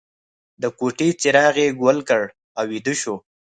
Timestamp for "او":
2.57-2.63